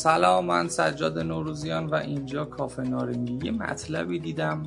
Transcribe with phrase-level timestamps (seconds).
[0.00, 3.46] سلام من سجاد نوروزیان و اینجا کافه نارنگی.
[3.46, 4.62] یه مطلبی دیدم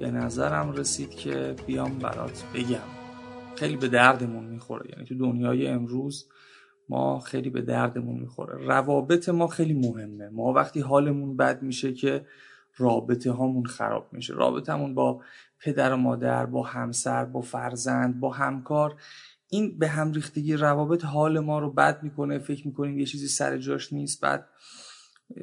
[0.00, 2.88] به نظرم رسید که بیام برات بگم.
[3.56, 4.90] خیلی به دردمون می‌خوره.
[4.90, 6.28] یعنی تو دنیای امروز
[6.88, 8.66] ما خیلی به دردمون می‌خوره.
[8.66, 10.28] روابط ما خیلی مهمه.
[10.28, 12.26] ما وقتی حالمون بد میشه که
[12.76, 14.34] رابطه هامون خراب میشه.
[14.34, 15.20] رابطمون با
[15.60, 18.96] پدر و مادر با همسر با فرزند با همکار
[19.50, 23.58] این به هم ریختگی روابط حال ما رو بد می‌کنه فکر می‌کنیم یه چیزی سر
[23.58, 24.46] جاش نیست بعد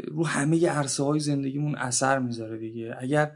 [0.07, 2.95] رو همه عرصه های زندگیمون اثر می‌ذاره دیگه.
[2.99, 3.31] اگر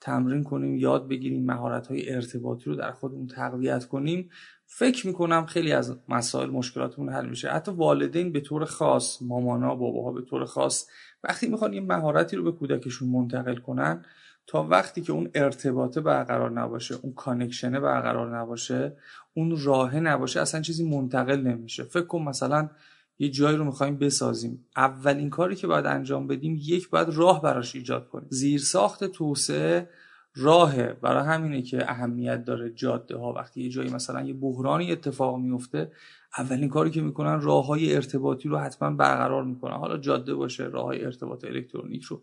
[0.00, 4.30] تمرین کنیم یاد بگیریم مهارت های ارتباطی رو در خودمون تقویت کنیم
[4.66, 7.48] فکر می‌کنم خیلی از مسائل مشکلاتمون حل میشه.
[7.48, 10.86] حتی والدین به طور خاص مامانا باباها به طور خاص
[11.24, 14.04] وقتی می‌خوان یه مهارتی رو به کودکشون منتقل کنن
[14.46, 18.96] تا وقتی که اون ارتباطه برقرار نباشه اون کانکشنه برقرار نباشه
[19.34, 21.82] اون راه نباشه اصلا چیزی منتقل نمیشه.
[21.82, 22.70] فکر کن مثلا
[23.18, 24.66] یه جایی رو می‌خوایم بسازیم.
[24.76, 28.28] اولین کاری که باید انجام بدیم یک باید راه براش ایجاد کنیم.
[28.30, 29.88] زیرساخت توسعه
[30.34, 35.38] راهه برای همینه که اهمیت داره جاده ها وقتی یه جایی مثلا یه بحرانی اتفاق
[35.38, 35.92] میفته
[36.38, 39.76] اولین کاری که می‌کنن راه های ارتباطی رو حتما برقرار می‌کنن.
[39.76, 42.22] حالا جاده باشه راه های ارتباط الکترونیک رو.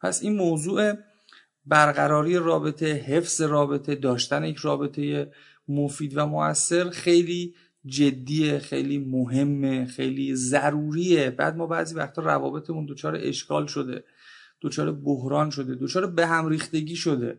[0.00, 0.94] پس این موضوع
[1.66, 5.32] برقراری رابطه حفظ رابطه داشتن یک رابطه
[5.68, 7.54] مفید و موثر خیلی
[7.86, 11.30] جدیه خیلی مهمه خیلی ضروریه.
[11.30, 14.04] بعد ما بعضی وقتا روابطمون دچار اشکال شده
[14.60, 17.38] دچار بحران شده دچار به هم ریختگی شده.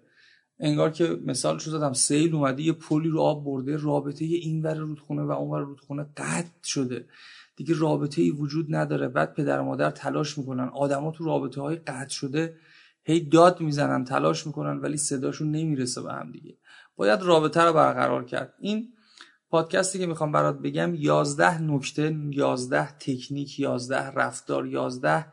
[0.59, 4.75] انگار که مثال شو زدم سیل اومده یه پلی رو آب برده رابطه این ور
[4.75, 7.05] رودخونه و اون ور رودخونه قطع شده.
[7.55, 9.07] دیگه رابطه ای وجود نداره.
[9.07, 10.67] بعد پدر و مادر تلاش می‌کنن.
[10.67, 12.55] آدما تو رابطه های قطع شده
[13.07, 16.57] هی داد می‌زنن تلاش می‌کنن ولی صداشون نمی‌رسه به هم دیگه.
[16.95, 18.53] باید رابطه رو برقرار کرد.
[18.59, 18.87] این
[19.49, 25.25] پادکستی که می‌خوام برات بگم 11 نکته 11 تکنیک 11 رفتار 11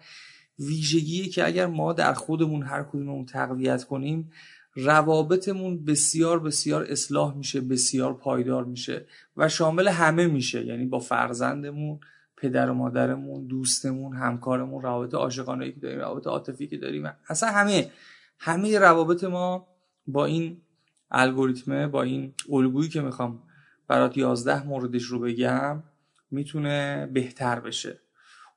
[0.59, 4.33] ویژگی که اگر ما در خودمون هر کدوممون تقویت کنیم
[4.75, 9.06] روابطمون بسیار بسیار اصلاح میشه بسیار پایدار میشه
[9.37, 10.66] و شامل همه میشه.
[10.66, 12.00] یعنی با فرزندمون
[12.42, 17.12] پدر و مادرمون دوستمون همکارمون روابط عاشقانه که داریم روابط عاطفی که داریم.
[17.28, 17.91] اصلا همه
[18.38, 19.66] همه روابط ما
[20.06, 20.62] با این
[21.10, 23.42] الگوریتمه با این الگویی که می‌خوام
[23.88, 25.82] برات 11 موردش رو بگم
[26.31, 27.98] می‌تونه بهتر بشه.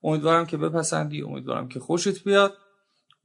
[0.03, 2.53] امیدوارم که بپسندی امیدوارم که خوشت بیاد.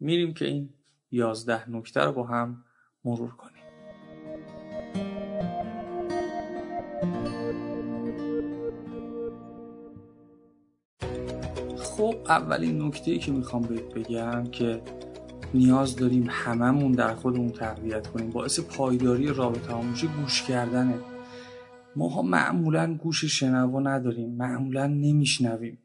[0.00, 0.75] میریم که این
[1.10, 2.65] 11 نکته رو با هم
[3.04, 3.59] مرور کنیم.
[12.00, 14.83] خب اولین نکته که می‌خوام بهت بگم که
[15.55, 18.31] نیاز داریم هممون در خودمون تقویت کنیم.
[18.31, 19.83] باعث پایداری رابطه ها
[20.21, 20.94] گوش کردنه.
[21.97, 25.78] ما معمولا گوش شنوا نداریم معمولا نمیشنویم.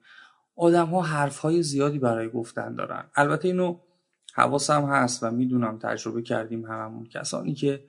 [0.55, 3.03] آدم ها حرف های زیادی برای گفتن دارن.
[3.15, 3.77] البته اینو
[4.33, 7.05] حواسم هست و می‌دونم تجربه کردیم هممون.
[7.05, 7.83] کسانی که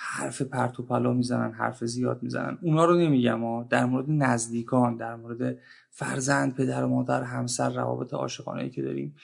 [0.00, 2.58] حرف پرت و پلا می‌زنن حرف زیاد می‌زنن.
[2.62, 3.66] اونا رو نمیگم ها.
[3.70, 5.58] در مورد نزدیکان در مورد
[5.90, 9.16] فرزند پدر و مادر همسر روابط عاشقانه که داریم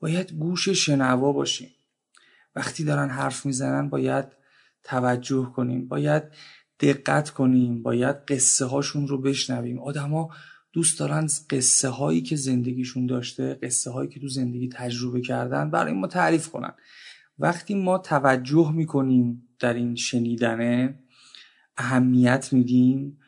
[0.00, 1.68] باید گوش شنوا باشیم.
[2.56, 4.24] وقتی دارن حرف می‌زنن باید
[4.82, 5.88] توجه کنیم.
[5.88, 6.22] باید
[6.80, 7.82] دقت کنیم.
[7.82, 9.78] باید قصه هاشون رو بشنویم.
[9.78, 10.30] آدما
[10.72, 15.92] دوست دارن قصه هایی که زندگیشون داشته قصه هایی که تو زندگی تجربه کردن برای
[15.92, 16.72] ما تعریف کنن.
[17.38, 20.94] وقتی ما توجه می‌کنیم در این شنیدنه
[21.76, 23.18] اهمیت میدیم.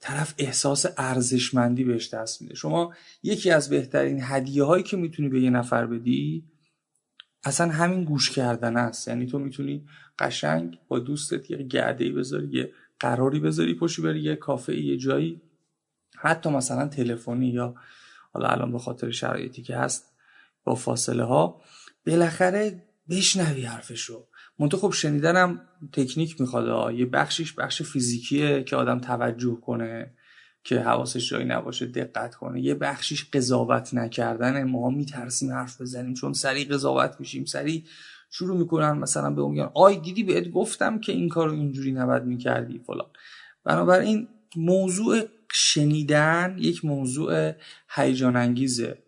[0.00, 2.54] طرف احساس ارزشمندی بهش دست میده.
[2.54, 6.44] شما یکی از بهترین هدیه هایی که می‌تونی به یه نفر بدی
[7.44, 9.08] اصلا همین گوش کردن است.
[9.08, 9.86] یعنی تو می‌تونی
[10.18, 15.40] قشنگ با دوستت یه گرده بذاری یه قراری بذاری پشی بری یه کافه یه جایی.
[16.16, 17.74] حتی مثلا تلفنی یا
[18.32, 20.12] حالا الان به خاطر شرایطی که هست
[20.64, 21.60] با فاصله ها
[22.06, 24.26] بالاخره بشنوی حرفشو.
[24.58, 25.60] منتها خب شنیدنم
[25.92, 30.14] تکنیک می‌خواد یه بخشیش بخش فیزیکیه که آدم توجه کنه
[30.64, 32.60] که حواسش جایی نباشه دقت کنه.
[32.60, 37.44] یه بخشیش قضاوت نکردن ما میترسیم حرف بزنیم چون سریع قضاوت میشیم.
[37.44, 37.82] سریع
[38.30, 42.78] شروع می‌کنن مثلا به میگن آی دیدی بهت گفتم که این کارو اینجوری نباید می‌کردی
[42.78, 43.10] فلان.
[43.64, 45.22] بنابراین موضوع
[45.52, 47.52] شنیدن یک موضوع
[47.88, 48.98] هیجان انگیزه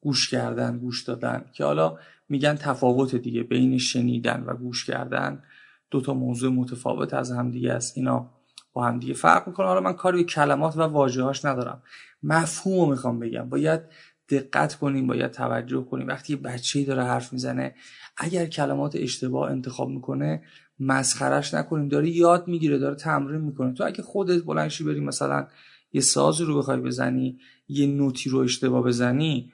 [0.00, 1.44] گوش کردن گوش دادن.
[1.52, 1.98] که حالا
[2.30, 5.42] میگن تفاوت دیگه بین شنیدن و گوش کردن.
[5.90, 7.96] دو تا موضوع متفاوت از هم دیگه است.
[7.96, 8.30] اینا
[8.72, 9.66] با هم دیگه فرق می‌کنه.
[9.66, 11.82] حالا من کاری کلمات و واژه‌هاش ندارم.
[12.22, 13.48] مفهوم رو می‌خوام بگم.
[13.48, 13.80] باید
[14.28, 16.06] دقت کنیم باید توجه کنیم.
[16.06, 17.74] وقتی یه بچه‌ای داره حرف می‌زنه
[18.16, 20.42] اگر کلمات اشتباه انتخاب می‌کنه
[20.80, 21.88] مسخرش نکنیم.
[21.88, 23.74] داره یاد می‌گیره داره تمرین می‌کنه.
[23.74, 25.46] تو اگه خودت بلنشی بری مثلا
[25.92, 27.38] یه سازی رو بخوای بزنی
[27.68, 29.52] یه نوتی رو اشتباه بزنی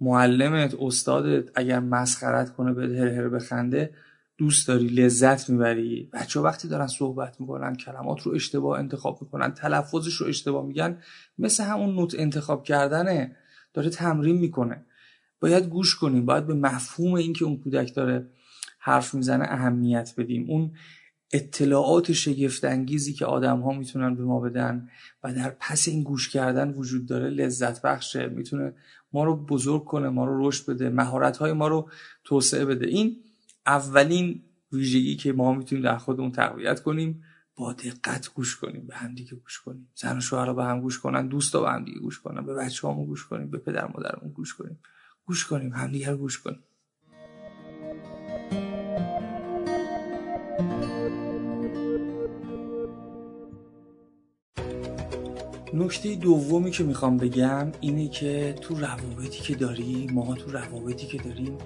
[0.00, 3.94] معلمت استادت اگر مسخرت کنه به هر هر بخنده
[4.38, 6.10] دوست داری لذت می‌بری.
[6.12, 10.98] بچه وقتی دارن صحبت می‌کنن کلمات رو اشتباه انتخاب می‌کنن تلفظش رو اشتباه میگن
[11.38, 13.36] مثل همون نوت انتخاب کردنه
[13.74, 14.84] داره تمرین می‌کنه.
[15.40, 18.26] باید گوش کنیم باید به مفهوم اینکه اون کودک داره
[18.78, 20.50] حرف می‌زنه اهمیت بدیم.
[20.50, 20.72] اون
[21.32, 24.88] اطلاعات شگفت انگیزی که آدم ها می‌تونن به ما بدن
[25.24, 28.72] و در پس این گوش کردن وجود داره لذت بخشه می‌تونه
[29.12, 31.90] ما رو بزرگ کنه ما رو رشد بده مهارت های ما رو
[32.24, 32.86] توسعه بده.
[32.86, 33.16] این
[33.66, 34.42] اولین
[34.72, 37.22] ویژگی که ما می‌تونیم در خودمون تقویت کنیم
[37.56, 39.88] با دقت گوش کنیم به هم دیگه گوش کنیم.
[39.94, 43.06] زن و شوهر به هم گوش کنن دوستا به هم دیگه گوش کنن به بچه‌هامون
[43.06, 44.78] گوش کنیم به پدر مادرمون گوش کنیم.
[45.26, 46.62] گوش کنیم همدیگه رو گوش کنیم.
[55.74, 61.18] نکته دومی که می‌خوام بگم اینه که تو روابطی که داری ما تو روابطی که
[61.18, 61.58] داریم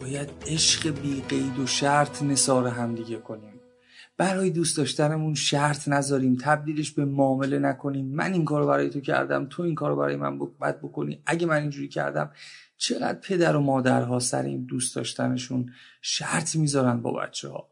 [0.00, 3.60] باید عشق بی قید و شرط نثار همدیگه کنیم.
[4.16, 8.06] برای دوست داشتنمون شرط نذاریم تبدیلش به معامله نکنیم.
[8.06, 11.22] من این کارو برای تو کردم تو این کارو برای من باید بکنی.
[11.26, 12.30] اگه من اینجوری کردم
[12.76, 15.72] چقدر پدر و مادرها سر این دوست داشتنشون
[16.02, 17.68] شرط می‌ذارن با بچه ها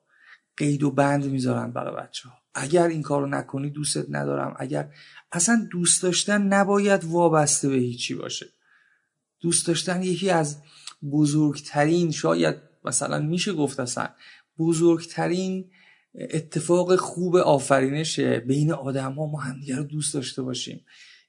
[0.57, 4.57] قید و بند می‌ذارن برای بچه ها اگر این کارو نکنی دوستت ندارم.
[4.59, 4.89] اگر
[5.35, 8.47] اصلا دوست داشتن نباید وابسته به هیچی باشه.
[9.41, 10.57] دوست داشتن یکی از
[11.13, 14.09] بزرگترین شاید مثلا میشه گفت اصلا
[14.59, 15.71] بزرگترین
[16.15, 20.81] اتفاق خوب آفرینشه بین آدم ها ما همدیگه رو دوست داشته باشیم.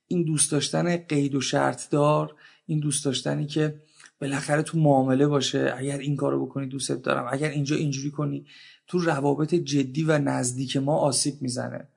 [0.08, 2.36] این دوست داشتن قید و شرط دار
[2.66, 3.82] این دوست داشتنی که
[4.22, 5.74] بالاخره تو معامله باشه.
[5.78, 7.28] اگر این کارو بکنی دوستت دارم.
[7.32, 8.46] اگر اینجا اینجوری کنی
[8.88, 11.88] تو روابط جدی و نزدیک ما آسیب می‌زنه.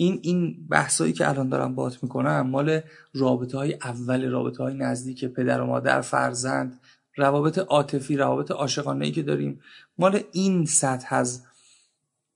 [0.00, 2.80] این این بحثایی که الان دارم بات می‌کنم مال
[3.14, 6.80] رابطه های اول رابطه های نزدیک پدر و مادر فرزند
[7.16, 9.60] روابط عاطفی روابط عاشقانه ای که داریم.
[9.98, 11.42] مال این سطح از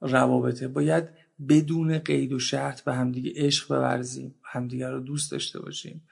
[0.00, 0.69] روابطه.
[0.69, 1.05] باید
[1.49, 6.03] بدون قید و شرط به همدیگه عشق بورزیم همدیگه رو دوست داشته باشیم.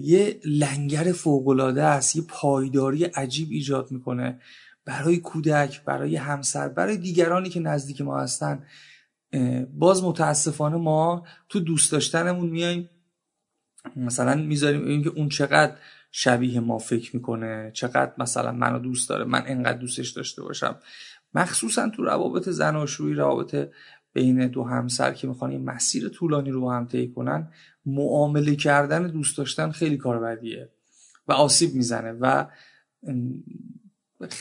[0.00, 4.40] یه لنگر فوقالعاده است یه پایداری عجیب ایجاد می‌کنه.
[4.84, 8.64] برای کودک برای همسر برای دیگرانی که نزدیک ما هستن
[9.74, 12.90] باز متاسفانه ما تو دوست داشتنمون میایم
[13.96, 15.76] مثلا می‌ذاریم اینکه اون چقدر
[16.10, 20.78] شبیه ما فکر می‌کنه چقدر مثلا منو دوست داره من انقدر دوستش داشته باشم.
[21.34, 23.68] مخصوصا تو روابط زناشویی روابط
[24.12, 27.52] بین دو همسر که می‌خوان این مسیر طولانی رو هم طی کنن
[27.86, 30.70] معامله کردن دوست داشتن خیلی کار بدیه
[31.28, 32.46] و آسیب می‌زنه و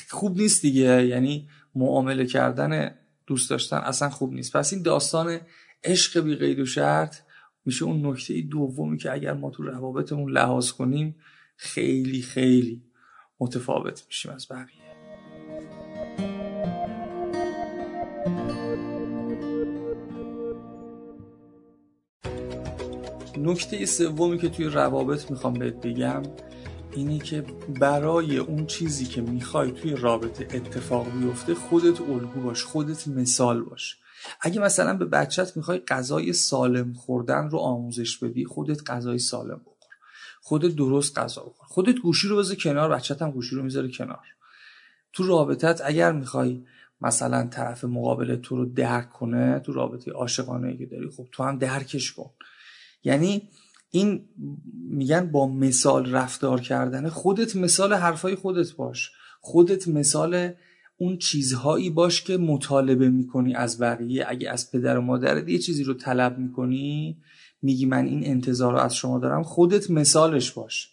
[0.10, 1.08] خوب نیست دیگه.
[1.08, 2.96] یعنی معامله کردن
[3.32, 4.56] دوست داشتن اصلا خوب نیست.
[4.56, 5.40] پس این داستان
[5.84, 7.16] عشق بی قید و شرط
[7.66, 11.16] میشه اون نکته دومی که اگر ما تو روابطمون لحاظ کنیم
[11.56, 12.82] خیلی خیلی
[13.40, 14.82] متفاوت میشیم از بقیه.
[23.38, 26.24] نکته سومی که توی روابط می‌خوام بهت بگم
[26.92, 27.42] اینی که
[27.80, 33.98] برای اون چیزی که می‌خوای توی رابطه اتفاق بیفته خودت الگو باش خودت مثال باش.
[34.42, 39.88] اگه مثلا به بچت می‌خوای غذای سالم خوردن رو آموزش بدی خودت غذای سالم بخور.
[40.42, 41.68] خودت درست غذا بخور.
[41.68, 44.26] خودت گوشی رو بذار کنار بچت هم گوشی رو می‌ذاره کنار.
[45.14, 46.66] تو رابطت اگر می‌خوای
[47.02, 51.58] مثلا طرف مقابل تو رو درک کنه تو رابطه عاشقانه که داری خب تو هم
[51.58, 52.30] درکش کن.
[53.04, 53.50] یعنی
[53.92, 54.30] این
[54.90, 57.10] میگن با مثال رفتار کردن.
[57.10, 59.12] خودت مثال حرفای خودت باش.
[59.42, 60.52] خودت مثال
[60.98, 64.26] اون چیزهایی باش که مطالبه می‌کنی از بقیه.
[64.28, 67.18] اگه از پدر و مادرت یه چیزی رو طلب می‌کنی
[67.62, 69.44] میگی من این انتظار رو از شما دارم.
[69.44, 70.90] خودت مثالش باش.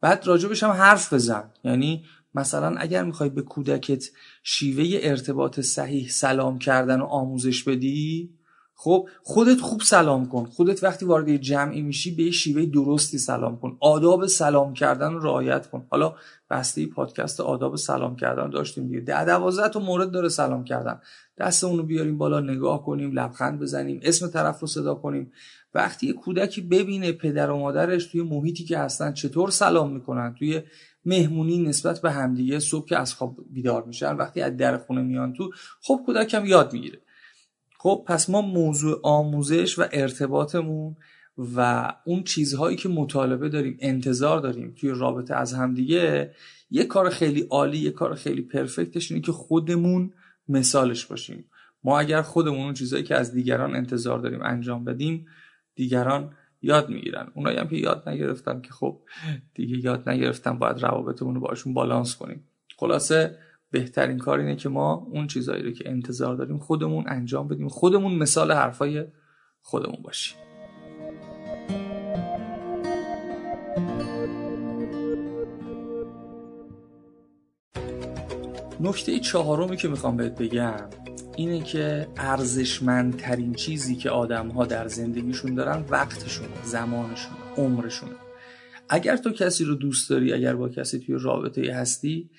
[0.00, 1.50] بعد راجبش هم حرف بزن.
[1.64, 4.04] یعنی مثلا اگر می‌خوای به کودکت
[4.42, 8.35] شیوه ارتباط صحیح سلام کردن و آموزش بدی
[8.78, 10.44] خب خودت خوب سلام کن.
[10.44, 13.76] خودت وقتی وارد جمعی میشی به شیوه درستی سلام کن.
[13.80, 15.86] آداب سلام کردن رو رعایت کن.
[15.90, 16.14] حالا
[16.50, 19.00] بسته پادکست آداب سلام کردن داشتیم دیگه.
[19.00, 21.00] ده دوازده تا مورد داره سلام کردن.
[21.38, 25.32] دست اونو بیاریم بالا نگاه کنیم لبخند بزنیم اسم طرف رو صدا کنیم.
[25.74, 30.62] وقتی یه کودکی ببینه پدر و مادرش توی محیطی که هستن چطور سلام می‌کنن؟ توی
[31.04, 35.32] مهمونی نسبت به همدیگه صبح که از خواب بیدار میشن وقتی از در خونه میان
[35.32, 35.50] تو
[35.82, 37.00] خب کودکم یاد می‌گیره.
[37.78, 40.96] خب پس ما موضوع آموزش و ارتباطمون
[41.56, 46.34] و اون چیزهایی که مطالبه داریم انتظار داریم توی رابطه از همدیگه
[46.70, 50.12] یه کار خیلی عالی یه کار خیلی پرفکتش اینه که خودمون
[50.48, 51.44] مثالش باشیم.
[51.84, 55.26] ما اگر خودمون اون چیزهایی که از دیگران انتظار داریم انجام بدیم
[55.74, 57.28] دیگران یاد می‌گیرن.
[57.34, 59.00] اونایی هم که یاد نگرفتن که خب
[59.54, 62.48] دیگه یاد نگرفتن باید روابطمون رو باشون بالانس کنیم.
[62.76, 63.38] خلاصه
[63.70, 67.68] بهترین کار اینه که ما اون چیزایی رو که انتظار داریم خودمون انجام بدیم.
[67.68, 69.04] خودمون مثال حرفای
[69.60, 70.38] خودمون باشیم.
[78.80, 80.90] نکته چهارمی که می‌خوام بهت بگم
[81.36, 88.16] اینه که ارزشمندترین چیزی که آدم ها در زندگیشون دارن وقتشون زمانشون عمرشونه.
[88.88, 92.30] اگر تو کسی رو دوست داری اگر با کسی توی رابطه هستی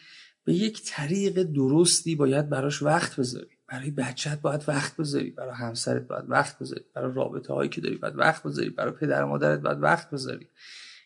[0.47, 3.47] به یک طریق درستی باید براش وقت بذاری.
[3.67, 5.31] برای بچت باید وقت بذاری.
[5.31, 6.81] برای همسرت باید وقت بذاری.
[6.95, 8.69] برای رابطه هایی که داری باید وقت بذاری.
[8.69, 10.47] برای پدر و مادرت باید وقت بذاری.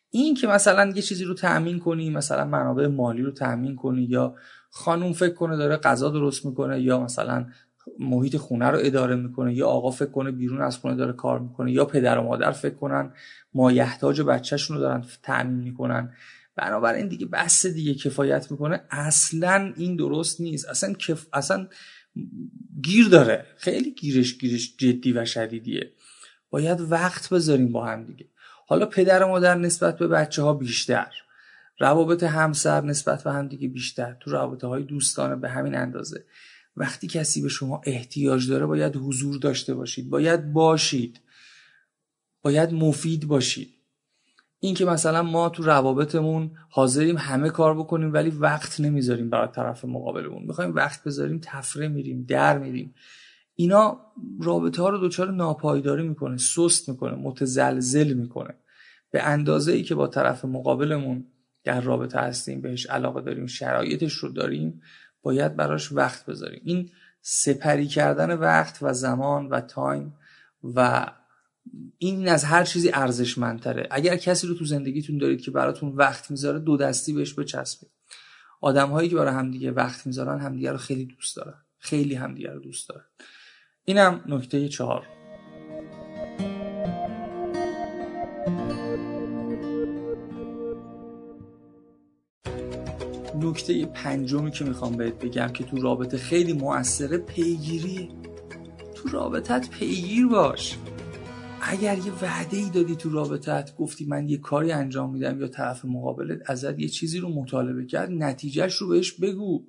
[0.10, 4.36] این که مثلا یه چیزی رو تأمین کنی مثلا منابع مالی رو تأمین کنی یا
[4.70, 7.46] خانوم فکر کنه داره غذا درست می‌کنه یا مثلا
[8.00, 11.72] محیط خونه رو اداره می‌کنه یا آقا فکر کنه بیرون از خونه داره کار می‌کنه
[11.72, 13.14] یا پدر و مادر فکر کنن
[13.54, 16.14] مایحتاج بچهشون رو دارن تأمین می‌کنن.
[16.62, 18.82] بنابراین دیگه بس دیگه کفایت می‌کنه.
[18.92, 20.70] اصلا این درست نیست.
[20.70, 21.28] اصلا کف...
[21.34, 21.68] اصلا
[22.84, 23.46] گیر داره.
[23.58, 25.92] خیلی گیرش گیرش جدی و شدیدیه.
[26.50, 28.26] باید وقت بذاریم با هم دیگه.
[28.68, 31.12] حالا پدر و مادر نسبت به بچه ها بیشتر.
[31.80, 34.18] روابط همسر نسبت به هم دیگه بیشتر.
[34.20, 36.26] تو رابطه های دوستانه به همین اندازه.
[36.78, 40.10] وقتی کسی به شما احتیاج داره باید حضور داشته باشید.
[40.10, 41.22] باید باشید.
[42.42, 43.81] باید مفید باشید.
[44.64, 49.86] این که مثلا ما تو روابطمون حاضریم همه کار بکنیم ولی وقت نمی‌ذاریم برای طرف
[49.86, 50.44] مقابلمون.
[50.44, 52.94] می‌خوایم وقت بذاریم تفره میریم در میریم.
[53.56, 54.00] اینا
[54.42, 58.54] رابطه ها رو دچار ناپایداری می‌کنه سست می‌کنه متزلزل می‌کنه.
[59.12, 61.26] به اندازه ای که با طرف مقابلمون
[61.64, 64.82] در رابطه هستیم بهش علاقه داریم شرایطش رو داریم
[65.22, 66.62] باید براش وقت بذاریم.
[66.64, 66.90] این
[67.22, 70.14] سپری کردن وقت و زمان و تایم
[70.64, 71.08] و
[71.98, 73.88] این از هر چیزی ارزشمندتره.
[73.92, 77.92] اگر کسی رو تو زندگیتون دارید که براتون وقت می‌ذاره دو دستی بهش بچسبید.
[78.62, 81.54] آدم هایی که برای همدیگه وقت می‌ذارن همدیگه رو خیلی دوست دارن.
[81.78, 83.06] خیلی همدیگه رو دوست دارن.
[83.86, 85.08] اینم نکته چهار.
[93.36, 98.10] نکته پنجمی که می‌خوام بهت بگم که تو رابطه خیلی موثره پیگیری.
[98.96, 100.78] تو رابطت پیگیر باش.
[101.64, 105.86] اگر یه وعده ای دادی تو رابطت گفتی من یه کاری انجام میدم یا طرف
[105.86, 109.64] مقابلت ازت یه چیزی رو مطالبه کرد نتیجهش رو بهش بگو.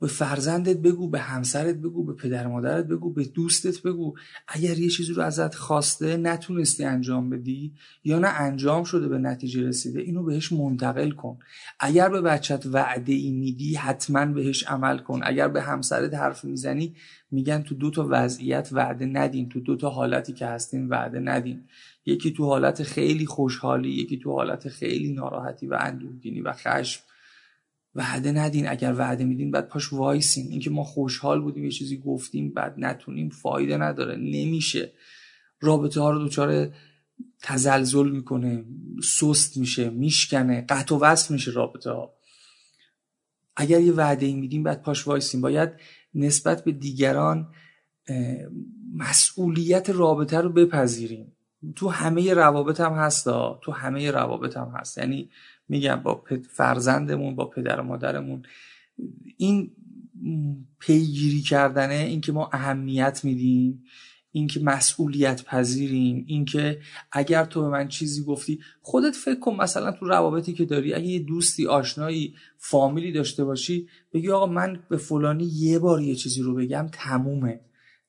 [0.00, 4.14] به فرزندت بگو به همسرت بگو به پدر مادرت بگو به دوستت بگو.
[4.48, 7.72] اگر یه چیزی رو ازت خواسته نتونستی انجام بدی
[8.04, 11.38] یا نه انجام شده به نتیجه رسیده اینو بهش منتقل کن.
[11.80, 15.20] اگر به بچت وعده ای میدی حتما بهش عمل کن.
[15.22, 16.94] اگر به همسرت حرف می‌زنی
[17.30, 19.48] میگن تو دو تا وضعیت وعده ندین.
[19.48, 21.64] تو دو تا حالتی که هستین وعده ندین.
[22.06, 27.02] یکی تو حالت خیلی خوشحالی یکی تو حالت خیلی ناراحتی و اندوهگینی و خشم.
[27.96, 28.68] وعده ندین.
[28.68, 30.46] اگر وعده میدین بعد پاش وایسین.
[30.50, 34.16] اینکه ما خوشحال بودیم یه چیزی گفتیم بعد نتونیم فایده نداره.
[34.16, 34.92] نمیشه.
[35.60, 36.70] رابطه ها رو دچار
[37.42, 38.64] تزلزل می‌کنه
[39.02, 42.12] سست میشه میشکنه قطع و وصل میشه رابطه ها.
[43.56, 45.40] اگر یه وعده ای میدیم بعد پاش وایسین.
[45.40, 45.70] باید
[46.14, 47.48] نسبت به دیگران
[48.94, 51.32] مسئولیت رابطه رو بپذیریم.
[51.76, 53.24] تو همه روابط هم هست
[53.62, 54.98] تو همه روابط هم هست.
[54.98, 55.30] یعنی
[55.68, 58.42] میگم با فرزندمون با پدر و مادرمون.
[59.36, 59.70] این
[60.78, 63.84] پیگیری کردنه اینکه ما اهمیت میدیم
[64.36, 66.78] اینکه مسئولیت پذیریم اینکه
[67.12, 71.06] اگر تو به من چیزی گفتی خودت فکر کن مثلا تو روابطی که داری اگه
[71.06, 76.42] یه دوستی آشنایی فامیلی داشته باشی بگی آقا من به فلانی یه بار یه چیزی
[76.42, 77.60] رو بگم تمومه.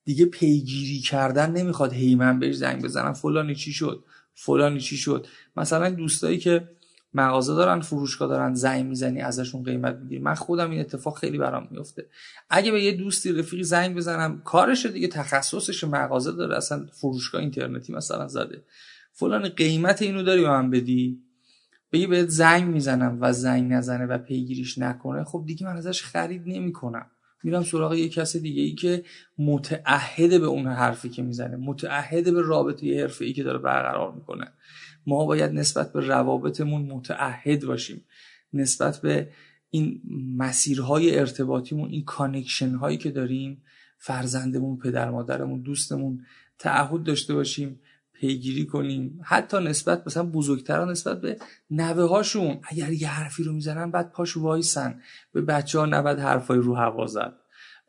[0.03, 5.27] دیگه پیگیری کردن نمی‌خواد هی من بهش زنگ بزنم فلانی چی شد؟ فلانی چی شد؟
[5.57, 6.69] مثلا دوستایی که
[7.13, 10.21] مغازه دارن فروشگاه دارن زنگ می‌زنی ازشون قیمت می‌گیری.
[10.21, 12.05] من خودم این اتفاق خیلی برام میفته
[12.49, 16.57] اگه به یه دوستی رفیقی زنگ بزنم کارش دیگه تخصصش مغازه داره.
[16.57, 18.63] اصلا فروشگاه اینترنتی مثلا زده.
[19.13, 21.19] فلان قیمت اینو داری به من بدی؟
[21.91, 25.23] بگی بهت زنگ می‌زنم و زنگ نزنه و پیگیریش نکنه.
[25.23, 27.05] خب دیگه من ازش خرید نمی‌کنم.
[27.43, 29.03] میرم سراغ یه کس دیگه ای که
[29.37, 34.53] متعهد به اون حرفی که می‌زنه متعهد به رابطه حرفه ای که داره برقرار می‌کنه.
[35.07, 38.05] ما باید نسبت به روابطمون متعهد باشیم.
[38.53, 39.29] نسبت به
[39.69, 40.01] این
[40.37, 43.63] مسیرهای ارتباطیمون این connection هایی که داریم
[43.97, 46.25] فرزندمون پدر مادرمون دوستمون
[46.59, 47.79] تعهد داشته باشیم
[48.13, 49.19] پیگیری کنیم.
[49.23, 51.37] حتی نسبت مثلا بزرگتران نسبت به
[51.71, 55.01] نوه هاشون اگر یه حرفی رو می‌زنن بعد پاش وایسن.
[55.33, 57.33] به بچه ها نباید حرفای رو هوا زد.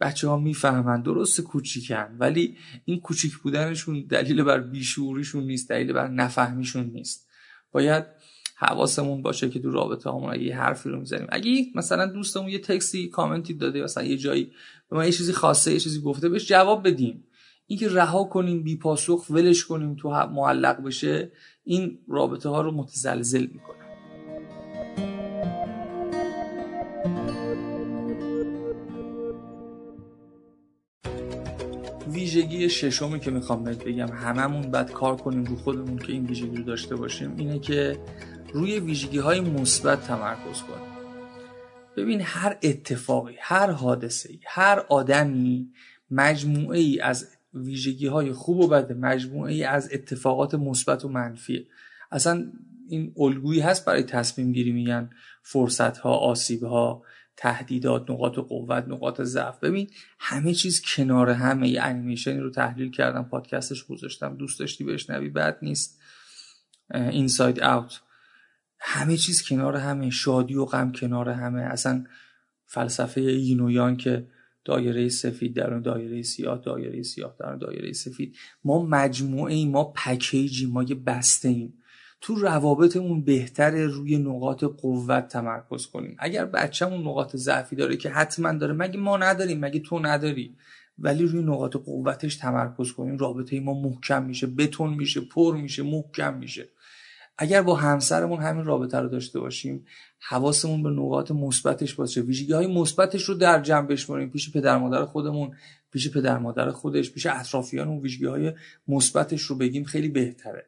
[0.00, 6.09] بچه ها می‌فهمن درست کوچیکن ولی این کوچیک بودنشون دلیل بر بیشوریشون نیست دلیل بر
[6.09, 7.28] نفهمیشون نیست.
[7.73, 8.05] باید
[8.57, 11.26] حواسمون باشه که تو رابطه همون اگه یه حرفی رو می‌زنیم.
[11.31, 14.52] اگه مثلا دوستمون یه تکسی کامنتی داده مثلا یه جایی
[14.90, 17.25] به ما یه چیزی خاصه یه چیزی گفته بهش جواب بدیم.
[17.67, 21.33] اینکه رها کنیم بی پاسخ ولش کنیم تو معلق بشه
[21.64, 23.88] این رابطه ها رو متزلزل می‌کنه.
[32.19, 36.57] ویژگی ششمی که می‌خوام بهت بگم هممون باید کار کنیم رو خودمون که این ویژگی
[36.57, 37.99] رو داشته باشیم اینه که
[38.53, 40.89] روی ویژگی های مثبت تمرکز کنیم
[41.97, 45.73] ببین هر اتفاقی هر حادثه هر آدمی
[46.11, 51.67] مجموعه ای از ویژگی های خوب و بده مجموعه ای از اتفاقات مثبت و منفی
[52.11, 52.53] اصلا
[52.89, 55.11] این الگویی هست برای تصمیم گیری میگن
[55.43, 57.03] فرصت ها آسیب ها
[57.40, 59.59] تهدیدات نقاط قوت نقاط ضعف.
[59.61, 61.68] ببین همه چیز کنار همه.
[61.68, 66.00] یه انیمیشنی رو تحلیل کردم پادکستش گذاشتم دوست داشتی بشنوی بد نیست.
[66.95, 68.00] Inside Out
[68.78, 70.11] همه چیز کنار همه.
[70.11, 71.62] شادی و غم کنار همه.
[71.62, 72.04] اصلا
[72.66, 74.26] فلسفه یین و یانگ که
[74.64, 78.37] دایره سفید در دایره سیاه دایره سیاه در دایره سفید.
[78.64, 81.78] ما مجموعه ای ما پکیجی ما یه بسته ایم.
[82.21, 86.17] تو روابطمون بهتره روی نقاط قوت تمرکز کنیم.
[86.19, 90.57] اگر بچهمون نقاط ضعفی داره که حتما داره مگه ما نداریم مگه تو نداری؟
[90.99, 93.19] ولی روی نقاط قوتش تمرکز کنیم.
[93.19, 96.69] رابطه ما محکم میشه بتون میشه پر میشه محکم میشه.
[97.39, 99.87] اگر با همسرمون همین رابطه رو داشته باشیم
[100.19, 104.31] حواسمون به نقاط مثبتش باشه ویژگی های مثبتش رو در جمع بشماریم.
[104.31, 105.51] پیش پدر مادر خودمون
[105.93, 108.53] پیش پدر مادر خودش پیش اطرافیان و ویژگی های
[108.89, 110.67] مثبتش رو بگیم خیلی بهتره.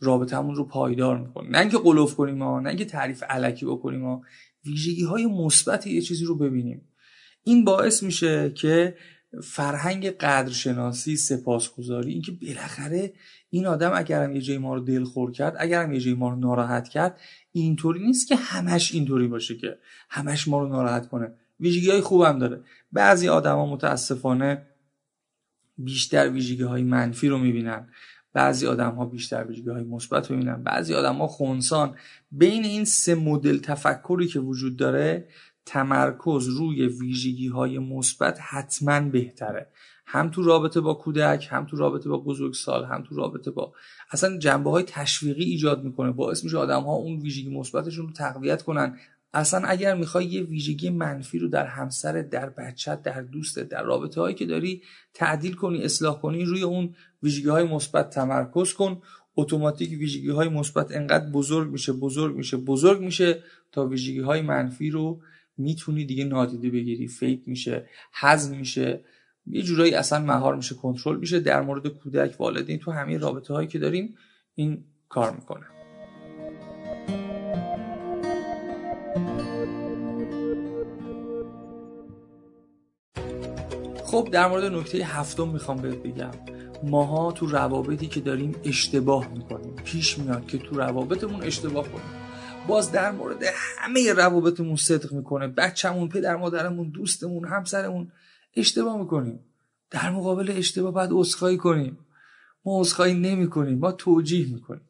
[0.00, 1.50] رابطمون رو پایدار می‌کنه.
[1.50, 4.22] نه اینکه قلوف کنیم ما نه اینکه تعریف علکی بکنیم ما
[4.66, 6.88] ویژگی های مثبت یه چیزی رو ببینیم.
[7.44, 8.96] این باعث میشه که
[9.42, 13.12] فرهنگ قدرشناسی سپاسگزاری اینکه بالاخره
[13.50, 16.88] این آدم اگرم یه جای ما رو دلخور کرد اگرم یه جای ما رو ناراحت
[16.88, 17.20] کرد
[17.52, 19.78] اینطوری نیست که همش اینطوری باشه که
[20.10, 21.32] همش ما رو ناراحت کنه.
[21.60, 22.60] ویژگی های خوبم داره.
[22.92, 24.66] بعضی آدما متاسفانه
[25.78, 27.88] بیشتر ویژگی های منفی رو می‌بینن.
[28.32, 31.94] بعضی آدم ها بیشتر ویژگی های مثبت رو می‌بینن بعضی آدم ها خونسان.
[32.32, 35.28] بین این سه مدل تفکری که وجود داره
[35.66, 39.66] تمرکز روی ویژگی های مثبت حتما بهتره.
[40.06, 43.72] هم تو رابطه با کودک هم تو رابطه با بزرگسال هم تو رابطه با
[44.12, 46.10] اصلا جنبه های تشویقی ایجاد می‌کنه.
[46.10, 48.98] باعث میشه آدم ها اون ویژگی مثبتشون رو تقویت کنن.
[49.34, 54.20] اصلا اگر می‌خوای یه ویژگی منفی رو در همسر در بچت در دوست در رابطه
[54.20, 54.82] هایی که داری
[55.14, 59.02] تعدیل کنی اصلاح کنی روی اون ویژگی های مثبت تمرکز کن.
[59.36, 64.90] اتوماتیک ویژگی های مثبت انقدر بزرگ میشه بزرگ میشه بزرگ میشه تا ویژگی های منفی
[64.90, 65.20] رو
[65.58, 67.08] می‌تونی دیگه نادیده بگیری.
[67.08, 67.88] فیک میشه
[68.20, 69.04] حزم میشه.
[69.46, 71.40] یه جورایی اصلا مهار میشه کنترل میشه.
[71.40, 74.14] در مورد کودک والدین تو همه رابطه هایی که داریم
[74.54, 75.79] این کار می‌کنه.
[84.10, 86.30] خب در مورد نکته هفتم می‌خوام بهت بگم.
[86.82, 89.74] ماها تو روابطی که داریم اشتباه می‌کنیم.
[89.84, 92.10] پیش میاد که تو روابطمون اشتباه کنیم.
[92.68, 93.42] باز در مورد
[93.78, 95.48] همه روابطمون صدق می‌کنه.
[95.48, 98.12] بچهمون پدر مادرمون دوستمون همسرمون
[98.56, 99.40] اشتباه می‌کنیم.
[99.90, 101.98] در مقابل اشتباه باید عذرخواهی کنیم.
[102.64, 103.78] ما عذرخواهی نمی‌کنیم.
[103.78, 104.88] ما توجیه می‌کنیم.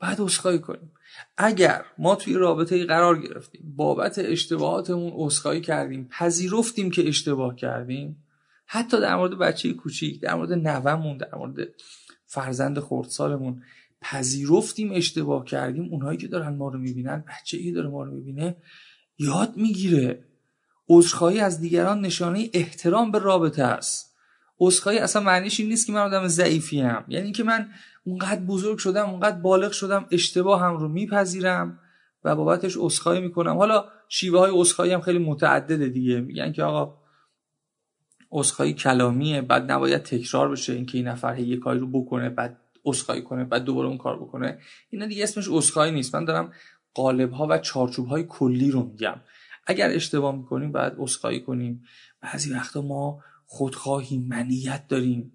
[0.00, 0.92] بعد عذرخواهی کنیم.
[1.36, 8.22] اگر ما توی رابطه قرار گرفتیم بابت اشتباهاتمون عذرخواهی کردیم پذیرفتیم که اشتباه کردیم
[8.66, 11.68] حتی در مورد بچه کوچیک در مورد نومون در مورد
[12.26, 13.62] فرزند خردسالمون
[14.00, 15.88] پذیرفتیم اشتباه کردیم.
[15.90, 18.56] اونهایی که دارن ما رو می‌بینن بچه ای داره ما رو می‌بینه
[19.18, 20.24] یاد می‌گیره.
[20.88, 24.16] عذرخواهی از دیگران نشانه احترام به رابطه است.
[24.60, 27.68] عذرخواهی اصلا معنیش این نیست که من آدم ضعیفی هم یعنی اینکه من
[28.04, 31.78] اونقدر بزرگ شدم اونقدر بالغ شدم اشتباه هم رو میپذیرم
[32.24, 33.56] و بابتش عذرخواهی می‌کنم.
[33.56, 36.20] حالا شیوه های عذرخواهی هم خیلی متعدده دیگه.
[36.20, 37.05] میگن که آقا
[38.36, 43.22] عذرخواهی کلامیه بعد نباید تکرار بشه اینکه این نفر یه کاری رو بکنه بعد عذرخواهی
[43.22, 44.58] کنه بعد دوباره اون کار بکنه.
[44.90, 46.14] اینا دیگه اسمش عذرخواهی نیست.
[46.14, 46.52] من دارم
[46.94, 49.20] قالب ها و چارچوب های کلی رو میگم.
[49.66, 51.84] اگر اشتباه می‌کنیم بعد عذرخواهی کنیم.
[52.20, 55.32] بعضی وقتا ما خودخواهی منیت داریم.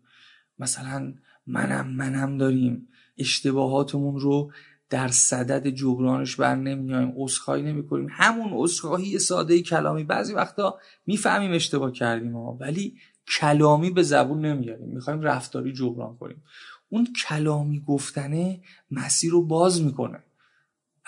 [0.60, 1.14] مثلا
[1.48, 2.88] منم منم داریم.
[3.18, 4.52] اشتباهاتمون رو
[4.92, 8.08] در صدد جبرانش بر نمیایم عذرخواهی نمی‌کنیم.
[8.12, 10.04] همون عذرخواهی ساده کلامی.
[10.04, 12.98] بعضی وقتا می‌فهمیم اشتباه کردیم ها ولی
[13.40, 16.44] کلامی به زبون نمیاریم می‌خوایم رفتاری جبران کنیم.
[16.90, 20.20] اون کلامی گفتنه مسیر رو باز می‌کنه.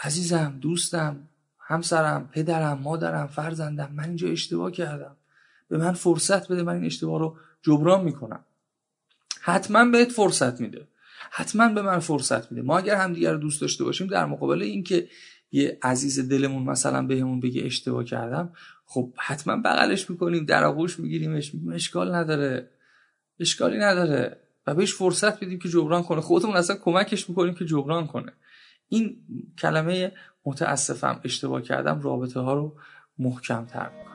[0.04, 1.28] عزیزم دوستم
[1.60, 5.16] همسرم پدرم مادرم فرزندم من اینجا اشتباه کردم.
[5.70, 8.46] به من فرصت بده من این اشتباه رو جبران می‌کنم.
[9.42, 10.88] حتما بهت فرصت میده.
[11.32, 12.68] حتما به من فرصت میده.
[12.68, 15.08] ما اگر همدیگه رو دوست داشته باشیم در مقابل اینکه
[15.52, 18.54] یه عزیز دلمون مثلا بهمون بگه اشتباه کردم
[18.86, 22.70] خب حتما بغلش می‌کنیم در آغوش میگیریمش میگیم اشکال نداره.
[23.40, 24.38] اشکالی نداره.
[24.68, 26.22] و بهش فرصت بدیم که جبران کنه.
[26.22, 28.34] خودمون اصلا کمکش می‌کنیم که جبران کنه.
[28.90, 29.18] این
[29.60, 30.12] کلمه
[30.46, 32.76] متاسفم اشتباه کردم رابطه ها رو
[33.20, 34.14] محکم تر می‌کنه.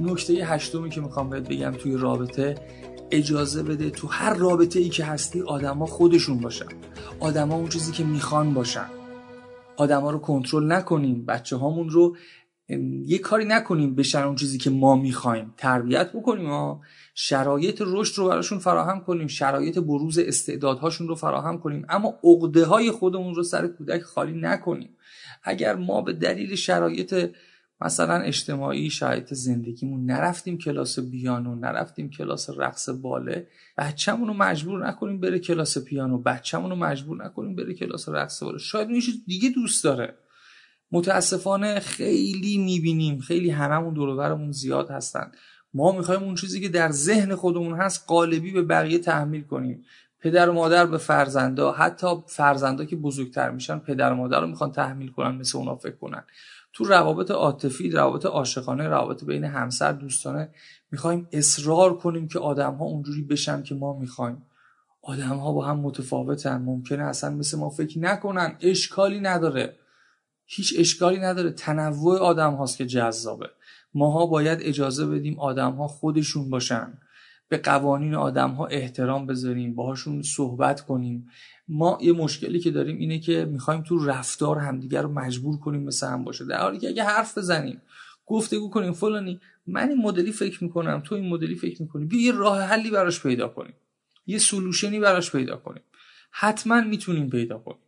[0.00, 2.54] نکته هشتمی که می‌خوام بهت بگم توی رابطه
[3.10, 6.68] اجازه بده تو هر رابطه ای که هستی آدما خودشون باشن.
[7.20, 8.86] آدما اون چیزی که می‌خوان باشن.
[9.76, 12.16] آدما رو کنترل نکنیم بچه هامون رو
[13.06, 15.54] یه کاری نکنیم بشن اون چیزی که ما می‌خوایم.
[15.56, 16.80] تربیت بکنیم ما
[17.14, 21.86] شرایط رشد رو براشون فراهم کنیم شرایط بروز استعدادهاشون رو فراهم کنیم.
[21.88, 24.96] اما عقده های خودمون رو سر کودک خالی نکنیم.
[25.42, 27.30] اگر ما به دلیل شرایط
[27.80, 30.04] مثلا اجتماعی شرایط زندگیمون.
[30.04, 33.46] نرفتیم کلاس بیانو نرفتیم کلاس رقص باله.
[33.78, 36.18] بچه‌مون رو مجبور نکنیم بره کلاس پیانو.
[36.18, 38.58] بچه‌مون رو مجبور نکنیم بره کلاس رقص باله.
[38.58, 40.14] شاید اون دیگه دوست داره.
[40.92, 43.18] متاسفانه خیلی می‌بینیم.
[43.20, 45.32] خیلی هممون دور زیاد هستن.
[45.74, 49.84] ما می‌خوایم اون چیزی که در ذهن خودمون هست قالبی به بقیه تحمیل کنیم.
[50.20, 54.72] پدر و مادر به فرزندا حتی فرزندا که بزرگتر میشن پدر و مادر رو می‌خوان
[54.72, 56.24] تحمیل کنن مثل اونا فکر کنن.
[56.72, 60.48] تو روابط عاطفی روابط عاشقانه روابط بین همسر دوستانه
[60.90, 64.42] می‌خوایم اصرار کنیم که آدم ها اونجوری بشن که ما می‌خوایم.
[65.02, 68.56] آدم ها با هم متفاوتن ممکنه اصلا مثل ما فکر نکنن.
[68.60, 69.76] اشکالی نداره.
[70.46, 71.50] هیچ اشکالی نداره.
[71.50, 73.50] تنوع آدم هاست که جذابه.
[73.94, 76.98] ماها باید اجازه بدیم آدم ها خودشون باشن.
[77.48, 81.28] به قوانین آدم ها احترام بذاریم باهاشون صحبت کنیم.
[81.68, 86.06] ما یه مشکلی که داریم اینه که می‌خوایم تو رفتار همدیگر رو مجبور کنیم مثل
[86.06, 86.44] هم باشه.
[86.44, 87.82] در حالی که اگه حرف بزنیم
[88.26, 92.32] گفتگو کنیم فلانی من این مدلی فکر می‌کنم تو این مدلی فکر می‌کنی بیا یه
[92.32, 93.74] راه حلی براش پیدا کنیم.
[94.26, 95.82] یه سلوشنی براش پیدا کنیم.
[96.30, 97.80] حتما می‌تونیم پیدا کنیم.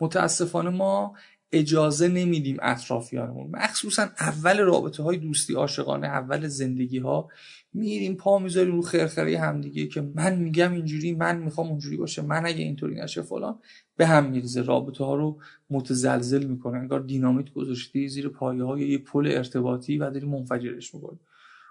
[0.00, 1.14] متاسفانه ما
[1.52, 7.28] اجازه نمیدیم اطرافیانمون مخصوصا اول رابطه های دوستی عاشقانه اول زندگی ها
[7.72, 12.46] میریم پا می‌ذاریم رو خرخره همدیگه که من میگم اینجوری من می‌خوام اونجوری باشه من
[12.46, 13.58] اگه اینطوری نشه فلان
[13.96, 14.62] به هم میریزه.
[14.62, 16.78] رابطه ها رو متزلزل می‌کنه.
[16.78, 21.18] انگار دینامیت گذاشتی زیر پایه های یه پل ارتباطی و داری منفجرش می‌کنی.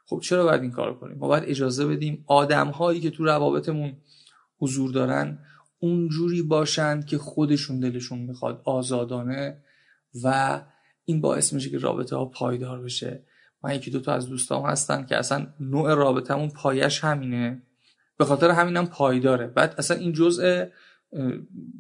[0.06, 3.94] خب چرا باید این کار کنیم؟ ما باید اجازه بدیم آدم هایی که تو روابطمون
[4.60, 5.40] حضور دارن
[5.80, 9.58] اونجوری باشند که خودشون دلشون می‌خواد آزادانه
[10.24, 10.62] و
[11.06, 13.24] این باعث میشه که رابطه ها پایدار بشه.
[13.64, 17.62] من یکی دوتا از دوستام هستن که اصلا نوع رابطمون پایش همینه.
[18.18, 20.66] به خاطر همینم هم پایداره بعد اصلا این جزء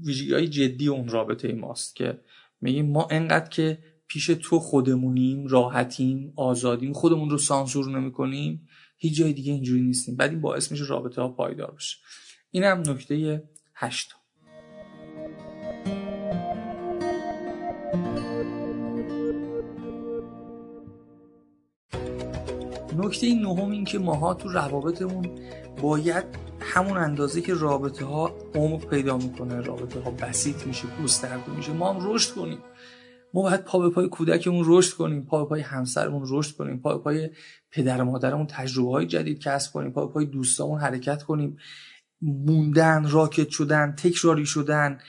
[0.06, 2.20] ویژگی های جدی اون رابطه ماست که
[2.62, 9.34] میگیم ما انقدر که پیش تو خودمونیم راحتیم آزادیم خودمون رو سانسور نمی‌کنیم هیچ جای
[9.34, 10.16] دیگه اینجوری نیستیم.
[10.16, 11.98] بعد این باعث میشه رابطه ها پایدار بشه.
[12.52, 13.44] اینم نکته
[13.76, 14.17] هشتم.
[22.98, 25.30] نکته نهم این که ماها تو روابطمون
[25.82, 26.26] باید
[26.60, 31.94] همون اندازه که رابطه ها عمق پیدا می‌کنه رابطه ها بسیط میشه گسترده میشه ما
[31.94, 32.58] هم رشد کنیم.
[33.34, 36.98] ما باید پا به پای کودکمون رشد کنیم پا به پای همسرمون رشد کنیم پا
[36.98, 37.30] به پای
[37.72, 41.58] پدر مادرمون تجربه های جدید کسب کنیم پا به پای دوستامون حرکت کنیم.
[42.22, 45.00] موندن راکت شدن تکراری شدن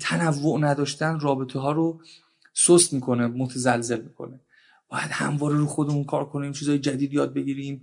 [0.00, 2.00] تنوع نداشتن رابطه ها رو
[2.54, 4.40] سست می‌کنه متزلزل می‌کنه.
[4.88, 7.82] باید همواره رو خودمون کار کنیم چیزای جدید یاد بگیریم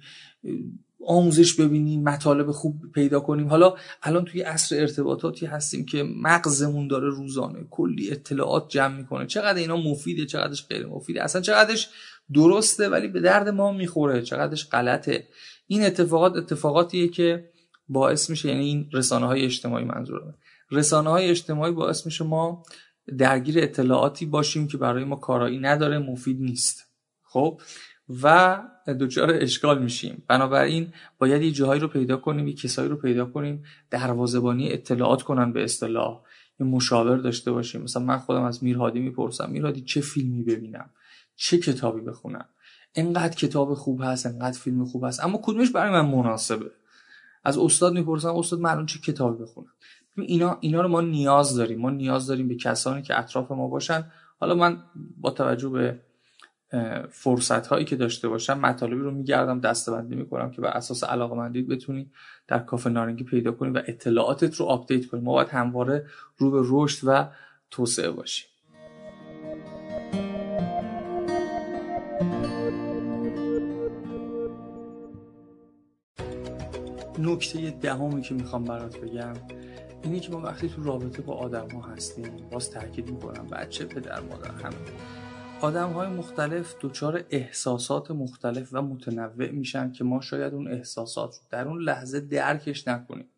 [1.07, 3.47] آموزش ببینیم مطالب خوب پیدا کنیم.
[3.47, 9.25] حالا الان توی عصر ارتباطاتی هستیم که مغزمون داره روزانه کلی اطلاعات جمع می‌کنه.
[9.25, 11.89] چقدر اینا مفیده چقدرش غیر مفیده اصلا چقدرش
[12.33, 15.27] درسته ولی به درد ما می‌خوره چقدرش غلطه.
[15.67, 17.49] این اتفاقات اتفاقاتیه که
[17.89, 20.33] باعث میشه یعنی این رسانه های اجتماعی منظورمه.
[20.71, 22.63] رسانه های اجتماعی باعث میشه ما
[23.17, 26.84] درگیر اطلاعاتی باشیم که برای ما کارایی نداره مفید نیست.
[27.35, 27.61] خب
[28.23, 28.59] و
[28.99, 30.23] دچار اشکال میشیم.
[30.27, 35.53] بنابراین باید یه جاهایی رو پیدا کنیم یه کسایی رو پیدا کنیم دروازبانی اطلاعات کنن
[35.53, 36.21] به اصطلاح
[36.59, 37.81] یه مشاور داشته باشیم.
[37.81, 40.89] مثلا من خودم از میرهادی می‌پرسم میرهادی چه فیلمی ببینم؟
[41.35, 42.45] چه کتابی بخونم؟
[42.95, 46.71] انقدر کتاب خوب هست انقدر فیلم خوب هست اما کدومش برای من مناسبه؟
[47.43, 49.71] از استاد می‌پرسم استاد من چه کتابی بخونم؟
[50.17, 51.79] اینا اینا رو ما نیاز داریم.
[51.79, 54.11] ما نیاز داریم به کسانی که اطراف ما باشن.
[54.39, 54.83] حالا من
[55.17, 55.99] با توجه به
[57.09, 61.67] فرصت هایی که داشته باشم مطالبی رو میگردم دستبندی می‌کنم که بر اساس علاقه مندید
[61.67, 62.11] بتونی
[62.47, 65.21] در کافه نارنگی پیدا کنی و اطلاعاتت رو آپدیت کنی.
[65.21, 66.05] ما باید همواره
[66.37, 67.27] رو به رشد و
[67.71, 68.47] توسعه باشیم.
[77.19, 79.33] نکته دهمی که می‌خوام برات بگم
[80.03, 84.21] اینه که ما وقتی تو رابطه با آدم ها هستیم باز تاکید می‌کنم بچه پدر
[84.21, 84.75] مادر همه
[85.61, 91.67] آدم های مختلف دچار احساسات مختلف و متنوع میشن که ما شاید اون احساسات در
[91.67, 93.29] اون لحظه درکش نکنیم.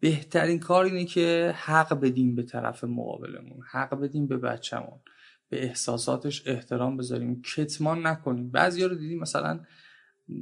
[0.00, 5.00] بهترین کار اینه که حق بدیم به طرف مقابلمون حق بدیم به بچهمون
[5.48, 7.42] به احساساتش احترام بذاریم.
[7.42, 8.50] کتمان نکنیم.
[8.50, 9.60] بعضی رو دیدیم مثلا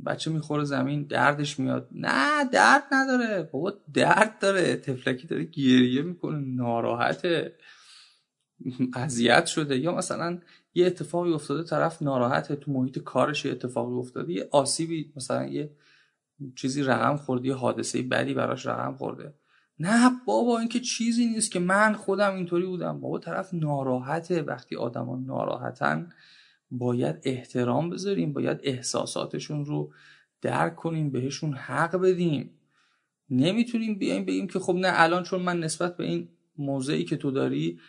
[0.07, 1.89] بچه می‌خوره زمین دردش میاد.
[1.93, 3.43] نه درد نداره.
[3.53, 4.77] بابا درد داره.
[4.77, 6.39] تفلکی داره گریه می‌کنه.
[6.39, 7.55] ناراحته.
[8.95, 10.39] اذیت شده یا مثلا
[10.75, 15.71] یه اتفاقی افتاده طرف ناراحته تو محیط کارش یه اتفاقی افتاده یه آسیبی مثلا یه
[16.57, 19.35] چیزی رقم خورده یه حادثه بدی براش رقم خورده.
[19.79, 23.01] نه بابا این که چیزی نیست که من خودم اینطوری بودم.
[23.01, 24.43] بابا طرف ناراحته.
[24.43, 26.09] وقتی آدما ناراحتن
[26.71, 29.93] باید احترام بذاریم باید احساساتشون رو
[30.43, 32.51] درک کنیم بهشون حق بدیم.
[33.31, 37.31] نمی‌تونیم بیایم بگیم که خب نه الان چون من نسبت به این موضعی که تو
[37.31, 37.81] داری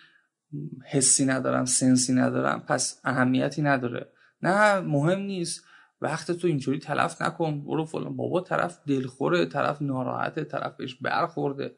[0.86, 4.10] حسی ندارم سنسی ندارم پس اهمیتی نداره.
[4.42, 5.64] نه مهم نیست.
[6.02, 7.62] وقت تو اینجوری تلف نکن.
[7.62, 8.16] برو فلان.
[8.16, 11.76] بابا طرف دلخوره طرف ناراحته طرف بهش برخورده.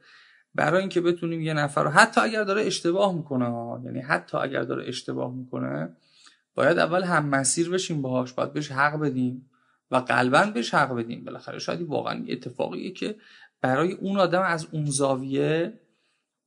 [0.55, 3.45] برای اینکه بتونیم یه نفر رو حتی اگر داره اشتباه می‌کنه
[3.85, 5.95] یعنی حتی اگر داره اشتباه می‌کنه
[6.55, 9.49] باید اول هم مسیر بشیم باهاش باید بهش حق بدیم
[9.91, 11.25] و قلبا بهش حق بدیم.
[11.25, 13.15] بالاخره شاید واقعا اتفاقیه که
[13.61, 15.79] برای اون آدم از اون زاویه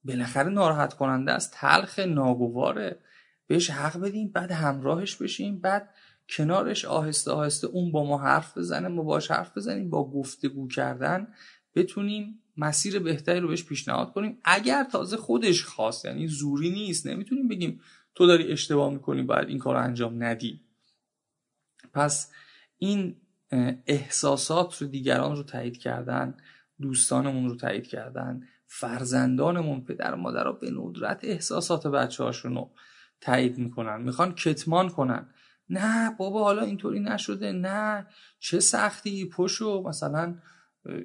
[0.04, 1.52] بالاخره ناراحت کننده است.
[1.54, 2.98] تلخ ناگواره.
[3.46, 5.90] بهش حق بدیم بعد همراهش بشیم بعد
[6.28, 11.28] کنارش آهسته آهسته اون با ما حرف بزنه ما باش حرف بزنیم با گفتگو کردن
[11.74, 14.38] بتونیم مسیر بهتری رو بهش پیشنهاد کنیم.
[14.44, 17.80] اگر تازه خودش خواست یعنی زوری نیست نمی‌تونیم بگیم
[18.14, 20.60] تو داری اشتباه می‌کنی باید این کار انجام ندی.
[21.92, 22.30] پس
[22.78, 23.16] این
[23.86, 26.34] احساسات رو دیگران رو تایید کردن
[26.80, 32.70] دوستانمون رو تایید کردن فرزندانمون پدر مادر رو به ندرت احساسات بچه هاشون رو
[33.20, 34.02] تایید می‌کنن.
[34.02, 35.28] می‌خوان کتمان کنن.
[35.68, 37.52] نه بابا حالا اینطوری نشده.
[37.52, 38.06] نه
[38.38, 39.82] چه سختی پشو.
[39.86, 40.38] مثلا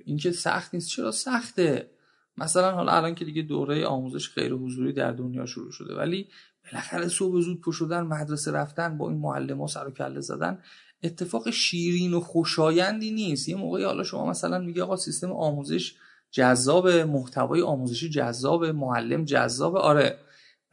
[0.06, 0.89] اینکه سخت نیست.
[0.89, 1.91] چرا سخته؟
[2.38, 6.27] مثلا حالا الان که دیگه دوره آموزش غیر حضوری در دنیا شروع شده ولی
[6.63, 10.60] بالاخره صبح زود پشت شدن مدرسه رفتن با این معلم ها سر و کله زدن
[11.03, 13.49] اتفاق شیرین و خوشایندی نیست.
[13.49, 15.95] یه موقعی حالا شما مثلا میگه آقا سیستم آموزش
[16.32, 20.18] جذاب محتوای آموزشی جذاب معلم جذاب آره.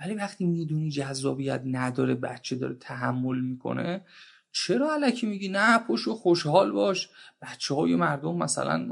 [0.00, 4.04] ولی وقتی می‌دونی جذابیت نداره بچه داره تحمل می‌کنه
[4.52, 7.08] چرا علکی میگی؟ نه پشت و خوشحال باش.
[7.42, 8.88] بچه های مردم مثلا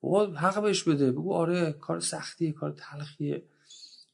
[0.00, 1.12] بابا حق بهش بده.
[1.12, 3.42] بگو آره کار سختیه کار تلخیه.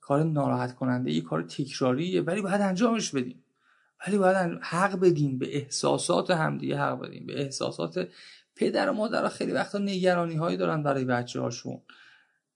[0.01, 2.23] کار ناراحت کننده یه کار تکراریه.
[2.23, 3.45] ولی باید انجامش بدیم.
[4.07, 7.27] ولی باید حق بدیم به احساسات همدیگه حق بدیم.
[7.27, 8.09] به احساسات
[8.59, 11.81] پدر و مادر خیلی وقتا نگرانی هایی دارن برای بچه هاشون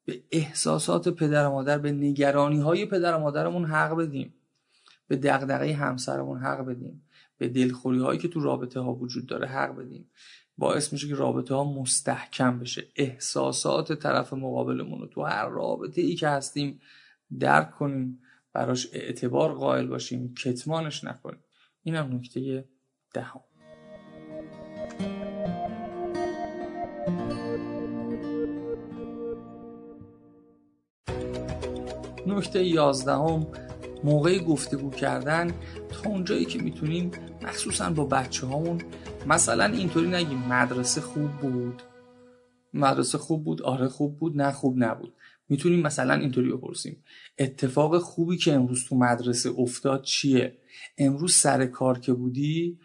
[0.05, 4.35] به احساسات پدر و مادر به نگرانی های پدر و مادرمون حق بدیم.
[5.09, 7.05] به دغدغه همسرمون حق بدیم.
[7.39, 10.11] به دلخوری هایی که تو رابطه ها وجود داره حق بدیم.
[10.59, 12.87] باعث میشه که رابطه ها مستحکم بشه.
[12.97, 16.81] احساسات طرف مقابلمون رو تو هر رابطه ای که هستیم
[17.39, 18.23] درک کنیم.
[18.53, 20.35] براش اعتبار قائل باشیم.
[20.35, 21.45] کتمانش نکنیم.
[21.83, 22.65] اینم نکته
[23.15, 23.41] دهم.
[32.27, 33.47] نکته یازدهم
[34.05, 35.51] موقع گفتگو کردن
[35.89, 37.11] تا اونجایی که می‌تونیم
[37.43, 38.83] مخصوصا با بچه هامون
[39.27, 41.83] مثلا اینطوری نگیم مدرسه خوب بود.
[42.75, 45.15] مدرسه خوب بود آره خوب بود نه خوب نبود.
[45.49, 47.05] می‌تونیم مثلا اینطوری بپرسیم.
[47.39, 50.59] اتفاق خوبی که امروز تو مدرسه افتاد چیه؟
[50.99, 52.79] امروز سر کار که بودی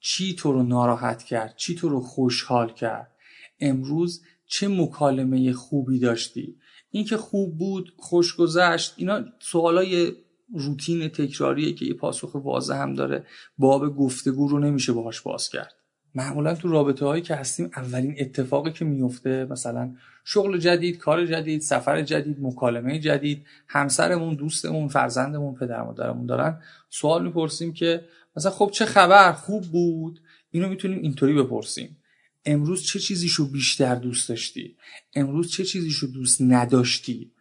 [0.00, 3.12] چی تو رو ناراحت کرد؟ چی تو رو خوشحال کرد؟
[3.60, 6.56] امروز چه مکالمه خوبی داشتی؟
[6.92, 10.12] این که خوب بود خوش گذشت اینا سوالای
[10.54, 13.26] روتین تکراریه که یه پاسخ واضح هم داره.
[13.58, 15.74] باب گفتگو رو نمیشه باهاش باز کرد.
[16.14, 21.60] معمولا تو رابطه هایی که هستیم اولین اتفاقی که میفته مثلا شغل جدید کار جدید
[21.60, 28.04] سفر جدید مکالمه جدید همسرمون دوستمون فرزندمون پدر مادرمون دارن سوال می‌پرسیم که
[28.36, 31.96] مثلا خب چه خبر؟ خوب بود؟ اینو می‌تونیم اینطوری بپرسیم.
[32.44, 34.76] امروز چه چیزیشو بیشتر دوست داشتی؟
[35.14, 37.32] امروز چه چیزیشو دوست نداشتی؟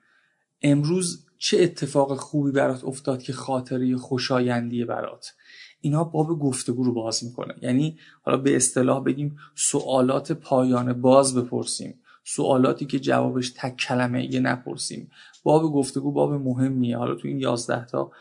[0.62, 5.34] امروز چه اتفاق خوبی برات افتاد که خاطره خوشایندی برات؟
[5.82, 7.56] اینا باب گفتگو رو باز می‌کنه.
[7.62, 12.00] یعنی حالا به اصطلاح بگیم سوالات پایان باز بپرسیم.
[12.24, 15.12] سوالاتی که جوابش تک کلمه یه نپرسیم.
[15.44, 16.98] باب گفتگو باب مهمیه.
[16.98, 18.12] حالا تو این یازده تا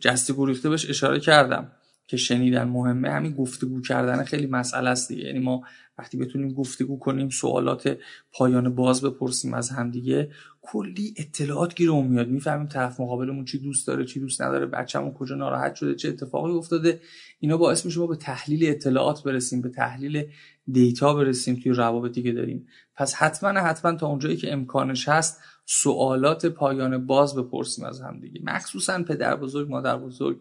[0.00, 1.72] جسته گریخته بهش اشاره کردم.
[2.12, 3.10] که شنیدن مهمه.
[3.10, 5.24] همین گفتگو کردن خیلی مسئله است دیگه.
[5.24, 5.62] یعنی ما
[5.98, 7.98] وقتی بتونیم گفتگو کنیم سوالات
[8.32, 10.30] پایان باز بپرسیم از همدیگه
[10.62, 12.28] کلی اطلاعات گیرمون میاد.
[12.28, 16.52] می‌فهمیم طرف مقابلمون چی دوست داره چی دوست نداره بچه‌مون کجا ناراحت شده چه اتفاقی
[16.52, 17.00] افتاده.
[17.38, 20.24] اینا باعث میشه ما به تحلیل اطلاعات برسیم به تحلیل
[20.72, 22.66] دیتا برسیم توی روابطی که داریم.
[22.96, 28.40] پس حتما حتما تا اونجایی که امکانش هست سوالات پایان باز بپرسیم از همدیگه.
[28.44, 30.40] مخصوصا پدر بزرگ مادر بزرگ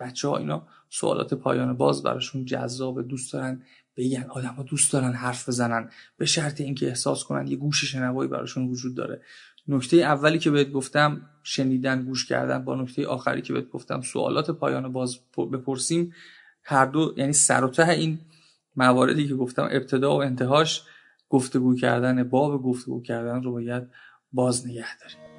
[0.00, 3.62] بچه ها اینا سوالات پایان باز براشون جذاب دوست دارن
[3.96, 8.30] بگن آدم ها دوست دارن حرف بزنن به شرط اینکه احساس کنن یه گوش شنوایی
[8.30, 9.22] براشون وجود داره.
[9.68, 12.64] نکته اولی که بهت گفتم شنیدن گوش کردن.
[12.64, 16.12] با نکته آخری که بهت گفتم سوالات پایان باز بپرسیم.
[16.62, 18.18] هر دو یعنی سر و ته این
[18.76, 20.82] مواردی که گفتم ابتدا و انتهاش
[21.28, 23.82] گفتگو کردن باب گفتگو کردن رو باید
[24.32, 25.29] باز نگه داریم.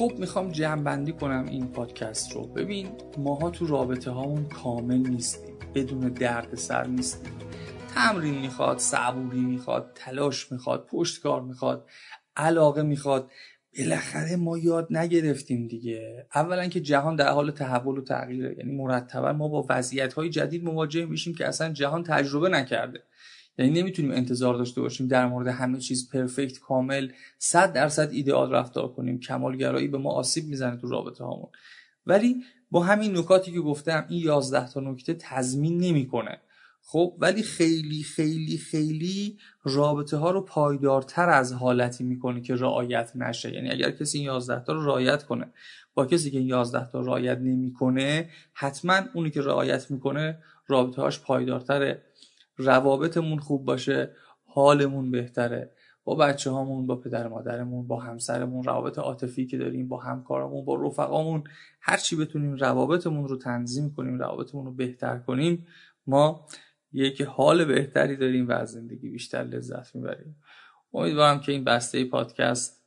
[0.00, 2.46] خب می‌خوام جمع کنم این پادکست رو.
[2.46, 7.32] ببین ماها تو رابطه هامون کامل نیستیم بدون درد سر نیستیم.
[7.94, 11.88] تمرین می‌خواد صبوری می‌خواد تلاش می‌خواد پشتکار می‌خواد
[12.36, 13.30] علاقه می‌خواد.
[13.78, 16.26] بالاخره ما یاد نگرفتیم دیگه.
[16.34, 18.56] اولا که جهان در حال تحول و تغییره.
[18.58, 23.02] یعنی مرتبا ما با وضعیت های جدید مواجه میشیم که اصلا جهان تجربه نکرده.
[23.58, 27.08] یعنی نمی‌تونیم انتظار داشته باشیم در مورد همه چیز پرفکت کامل
[27.38, 29.20] 100 درصد ایدئال رفتار کنیم.
[29.20, 31.48] کمالگرایی به ما آسیب می‌زنه تو رابطه هامون.
[32.06, 32.36] ولی
[32.70, 36.40] با همین نکاتی که گفتم این 11 تا نکته تضمین نمی‌کنه.
[36.82, 43.54] خب ولی خیلی خیلی خیلی رابطه ها رو پایدارتر از حالتی می‌کنه که رعایت نشه.
[43.54, 45.46] یعنی اگر کسی این 11 تا رو رعایت کنه
[45.94, 51.20] با کسی که این 11 تا رعایت نمی‌کنه حتما اونی که رعایت می‌کنه رابطه هاش
[51.20, 52.02] پایدارتره.
[52.60, 54.10] روابطمون خوب باشه
[54.44, 55.70] حالمون بهتره.
[56.04, 60.74] با بچه هامون با پدر مادرمون با همسرمون روابط عاطفی که داریم با همکارمون با
[60.74, 61.44] رفقامون
[61.80, 65.66] هر چی بتونیم روابطمون رو تنظیم کنیم روابطمون رو بهتر کنیم
[66.06, 66.46] ما
[66.92, 70.36] یک حال بهتری داریم و از زندگی بیشتر لذت می‌بریم.
[70.94, 72.84] امیدوارم که این بسته پادکست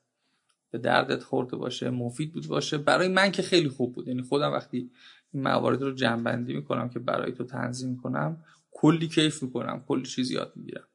[0.71, 2.77] به دردت خورده باشه مفید بود باشه.
[2.77, 4.07] برای من که خیلی خوب بود.
[4.07, 4.91] یعنی خودم وقتی
[5.33, 10.31] این موارد رو جنبندی می‌کنم که برای تو تنظیم کنم کلی کیف می‌کنم کلی چیز
[10.31, 10.87] یاد می‌گیرم.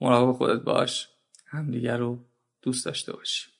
[0.00, 1.08] مراقب خودت باش
[1.46, 2.24] همدیگر رو
[2.62, 3.55] دوست داشته باشی.